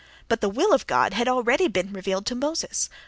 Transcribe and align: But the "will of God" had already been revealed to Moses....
But 0.27 0.41
the 0.41 0.49
"will 0.49 0.73
of 0.73 0.87
God" 0.87 1.13
had 1.13 1.27
already 1.27 1.67
been 1.67 1.93
revealed 1.93 2.25
to 2.25 2.33
Moses.... 2.33 2.89